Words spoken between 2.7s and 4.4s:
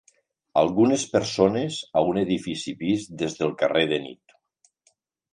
vist des del carrer de nit.